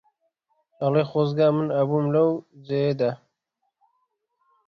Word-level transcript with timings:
ئەڵێ 0.81 1.03
خۆزگا 1.11 1.47
من 1.57 1.67
ئەبووم 1.75 2.05
لەو 2.15 2.29
جێدا 2.67 3.11